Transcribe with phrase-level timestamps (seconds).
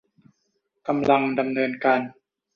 [0.87, 2.01] กำลังดำเนินการ